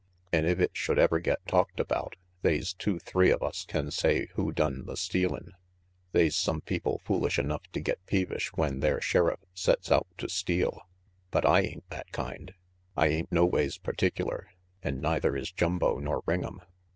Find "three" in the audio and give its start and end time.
2.97-3.29